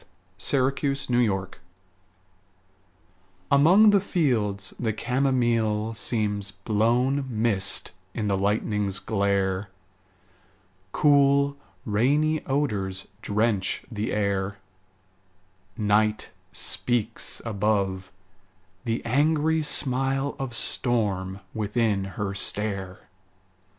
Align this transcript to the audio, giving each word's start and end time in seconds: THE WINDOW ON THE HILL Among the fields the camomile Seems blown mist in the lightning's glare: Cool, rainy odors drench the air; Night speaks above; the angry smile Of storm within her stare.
THE 0.39 0.57
WINDOW 0.57 0.89
ON 0.91 1.11
THE 1.13 1.27
HILL 1.27 1.49
Among 3.51 3.89
the 3.91 3.99
fields 4.01 4.73
the 4.79 4.93
camomile 4.93 5.93
Seems 5.93 6.49
blown 6.49 7.27
mist 7.29 7.91
in 8.15 8.27
the 8.27 8.35
lightning's 8.35 8.97
glare: 8.97 9.69
Cool, 10.91 11.55
rainy 11.85 12.43
odors 12.47 13.09
drench 13.21 13.83
the 13.91 14.11
air; 14.11 14.57
Night 15.77 16.31
speaks 16.51 17.39
above; 17.45 18.11
the 18.85 19.05
angry 19.05 19.61
smile 19.61 20.35
Of 20.39 20.55
storm 20.55 21.41
within 21.53 22.05
her 22.17 22.33
stare. 22.33 23.07